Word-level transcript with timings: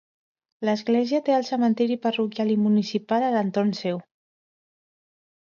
L'església 0.69 1.19
té 1.27 1.35
el 1.39 1.45
cementiri 1.49 1.97
parroquial 2.07 2.55
i 2.55 2.57
municipal 2.63 3.27
a 3.27 3.31
l'entorn 3.37 3.71
seu. 3.83 4.03